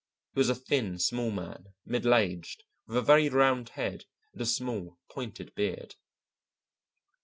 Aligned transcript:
He 0.33 0.39
was 0.39 0.49
a 0.49 0.55
thin, 0.55 0.97
small 0.97 1.29
man, 1.29 1.75
middle 1.85 2.15
aged, 2.15 2.63
with 2.87 2.97
a 2.97 3.03
very 3.03 3.29
round 3.29 3.69
head 3.77 4.05
and 4.33 4.41
a 4.41 4.47
small 4.47 4.97
pointed 5.11 5.53
beard. 5.53 5.93